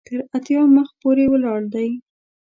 [0.07, 1.89] تر اتیا مخ پورې ولاړ دی.